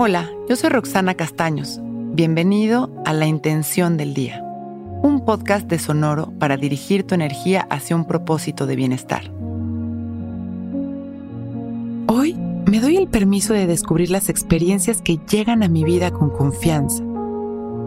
Hola, 0.00 0.30
yo 0.48 0.56
soy 0.56 0.70
Roxana 0.70 1.14
Castaños. 1.14 1.80
Bienvenido 1.82 2.90
a 3.04 3.12
La 3.12 3.26
Intención 3.26 3.96
del 3.96 4.14
Día, 4.14 4.42
un 5.02 5.24
podcast 5.24 5.66
de 5.66 5.78
Sonoro 5.78 6.32
para 6.38 6.56
dirigir 6.56 7.02
tu 7.02 7.14
energía 7.14 7.66
hacia 7.68 7.96
un 7.96 8.06
propósito 8.06 8.66
de 8.66 8.76
bienestar. 8.76 9.30
Hoy 12.06 12.34
me 12.70 12.80
doy 12.80 12.96
el 12.96 13.08
permiso 13.08 13.54
de 13.54 13.66
descubrir 13.66 14.10
las 14.10 14.28
experiencias 14.28 15.02
que 15.02 15.18
llegan 15.30 15.62
a 15.62 15.68
mi 15.68 15.84
vida 15.84 16.10
con 16.10 16.30
confianza. 16.30 17.02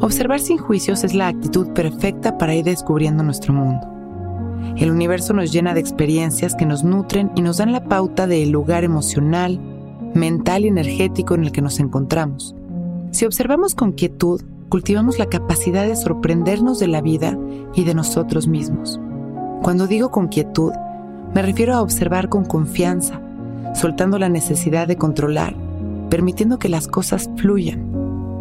Observar 0.02 0.41
sin 0.41 0.58
juicios 0.58 1.03
es 1.03 1.13
la 1.13 1.27
actitud 1.27 1.69
perfecta 1.69 2.38
para 2.38 2.53
ir 2.53 2.66
descubriendo 2.66 3.23
nuestro 3.23 3.53
mundo. 3.53 4.01
El 4.78 4.92
universo 4.92 5.34
nos 5.34 5.52
llena 5.52 5.74
de 5.74 5.80
experiencias 5.80 6.56
que 6.56 6.66
nos 6.66 6.84
nutren 6.84 7.31
y 7.36 7.42
nos 7.42 7.58
dan 7.58 7.72
la 7.72 7.84
pauta 7.84 8.28
del 8.28 8.50
lugar 8.50 8.84
emocional, 8.84 9.59
mental 10.14 10.66
y 10.66 10.70
energético 10.70 11.36
en 11.36 11.44
el 11.44 11.52
que 11.52 11.62
nos 11.62 11.80
encontramos. 11.80 12.56
Si 13.12 13.26
observamos 13.26 13.76
con 13.76 13.92
quietud, 13.92 14.42
cultivamos 14.70 15.20
la 15.20 15.28
capacidad 15.28 15.86
de 15.86 15.95
sorprendernos 15.95 16.80
de 16.80 16.88
la 16.88 17.02
vida 17.02 17.38
y 17.76 17.84
de 17.84 17.94
nosotros 17.94 18.48
mismos. 18.48 19.00
Cuando 19.62 19.86
digo 19.86 20.12
con 20.12 20.28
quietud, 20.30 20.72
me 21.34 21.42
refiero 21.42 21.75
a 21.75 21.81
observar 21.81 22.30
con 22.30 22.46
confianza, 22.46 23.22
soltando 23.73 24.18
la 24.18 24.30
necesidad 24.30 24.88
de 24.88 24.96
controlar, 24.96 25.56
permitiendo 26.09 26.58
que 26.58 26.70
las 26.70 26.88
cosas 26.88 27.30
fluyan. 27.38 27.92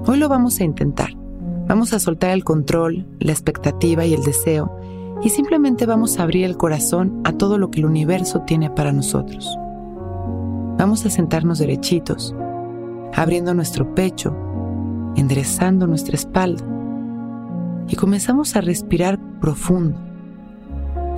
Hoy 0.07 0.19
lo 0.19 0.29
vamos 0.29 0.61
a 0.61 0.65
intentar. 0.65 1.11
Vamos 1.67 1.93
a 1.93 2.01
soltar 2.01 2.31
el 2.31 2.43
control, 2.43 3.07
la 3.21 3.33
expectativa 3.33 4.05
y 4.05 4.15
el 4.15 4.23
deseo, 4.23 4.77
y 5.23 5.29
simplemente 5.29 5.87
vamos 5.87 6.19
a 6.19 6.23
abrir 6.23 6.45
el 6.45 6.57
corazón 6.57 7.21
a 7.25 7.33
todo 7.33 7.59
lo 7.59 7.71
que 7.71 7.81
el 7.81 7.87
universo 7.87 8.41
tiene 8.47 8.71
para 8.71 8.93
nosotros. 8.93 9.57
Vamos 10.79 11.05
a 11.05 11.11
sentarnos 11.11 11.59
derechitos, 11.59 12.35
abriendo 13.15 13.53
nuestro 13.53 13.95
pecho, 13.95 14.35
enderezando 15.17 15.87
nuestra 15.87 16.15
espalda 16.17 16.65
y 17.89 17.97
comenzamos 17.97 18.57
a 18.57 18.61
respirar 18.61 19.19
profundo. 19.41 19.99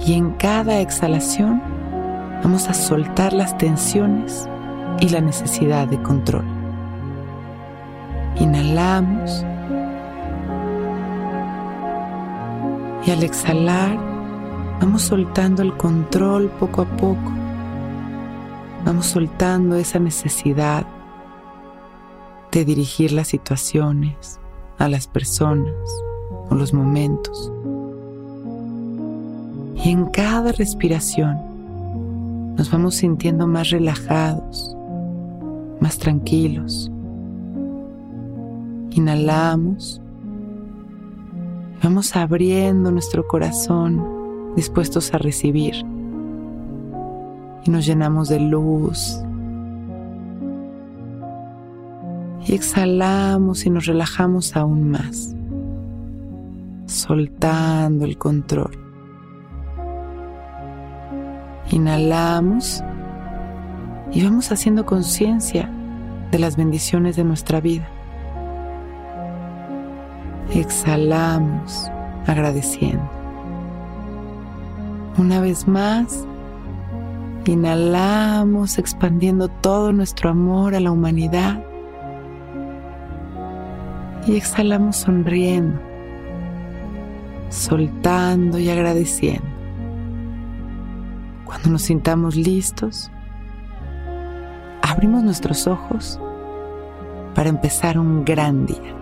Y 0.04 0.14
en 0.14 0.32
cada 0.32 0.80
exhalación 0.80 1.62
vamos 2.42 2.68
a 2.68 2.74
soltar 2.74 3.32
las 3.32 3.56
tensiones 3.56 4.48
y 5.00 5.10
la 5.10 5.20
necesidad 5.20 5.86
de 5.86 6.02
control. 6.02 6.44
Inhalamos 8.40 9.44
y 13.04 13.10
al 13.10 13.22
exhalar 13.22 13.98
vamos 14.80 15.02
soltando 15.02 15.62
el 15.62 15.76
control 15.76 16.48
poco 16.58 16.82
a 16.82 16.96
poco 16.96 17.32
Vamos 18.84 19.06
soltando 19.06 19.76
esa 19.76 20.00
necesidad 20.00 20.84
de 22.50 22.64
dirigir 22.64 23.12
las 23.12 23.28
situaciones, 23.28 24.40
a 24.78 24.88
las 24.88 25.06
personas 25.06 25.72
o 26.50 26.54
los 26.56 26.74
momentos. 26.74 27.52
Y 29.76 29.90
en 29.90 30.06
cada 30.06 30.50
respiración 30.50 31.38
nos 32.56 32.72
vamos 32.72 32.96
sintiendo 32.96 33.46
más 33.46 33.70
relajados, 33.70 34.76
más 35.80 35.96
tranquilos. 35.98 36.90
Inhalamos. 38.90 40.00
Vamos 41.82 42.14
abriendo 42.14 42.92
nuestro 42.92 43.26
corazón 43.26 44.54
dispuestos 44.54 45.12
a 45.14 45.18
recibir 45.18 45.74
y 47.64 47.70
nos 47.70 47.84
llenamos 47.84 48.28
de 48.28 48.38
luz. 48.38 49.18
Y 52.46 52.54
exhalamos 52.54 53.66
y 53.66 53.70
nos 53.70 53.86
relajamos 53.86 54.54
aún 54.54 54.90
más, 54.90 55.34
soltando 56.86 58.04
el 58.04 58.16
control. 58.16 58.78
Inhalamos 61.72 62.84
y 64.12 64.22
vamos 64.22 64.52
haciendo 64.52 64.86
conciencia 64.86 65.68
de 66.30 66.38
las 66.38 66.56
bendiciones 66.56 67.16
de 67.16 67.24
nuestra 67.24 67.60
vida. 67.60 67.88
Exhalamos 70.54 71.90
agradeciendo. 72.26 73.08
Una 75.18 75.40
vez 75.40 75.66
más, 75.68 76.26
Inhalamos 77.44 78.78
expandiendo 78.78 79.48
todo 79.48 79.92
nuestro 79.92 80.30
amor 80.30 80.76
a 80.76 80.80
la 80.80 80.92
humanidad. 80.92 81.60
Y 84.26 84.36
exhalamos 84.36 84.96
sonriendo, 84.98 85.80
soltando 87.48 88.60
y 88.60 88.70
agradeciendo. 88.70 89.48
Cuando 91.44 91.70
nos 91.70 91.82
sintamos 91.82 92.36
listos, 92.36 93.10
abrimos 94.82 95.24
nuestros 95.24 95.66
ojos 95.66 96.20
para 97.34 97.48
empezar 97.48 97.98
un 97.98 98.24
gran 98.24 98.66
día. 98.66 99.01